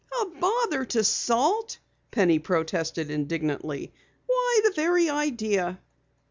[0.19, 1.77] "A bother to Salt!"
[2.09, 3.93] Penny protested indignantly.
[4.25, 5.79] "Why, the very idea!"